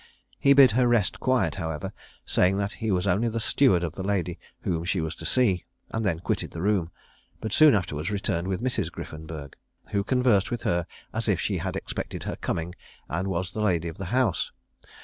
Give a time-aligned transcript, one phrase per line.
[0.39, 1.93] He bid her rest quiet, however,
[2.25, 5.63] saying that he was only the steward of the lady whom she was to see,
[5.91, 6.89] and then quitted the room,
[7.39, 8.91] but soon afterwards returned with Mrs.
[8.91, 9.53] Griffenburg,
[9.89, 12.73] who conversed with her as if she had expected her coming
[13.09, 14.51] and was the lady of the house.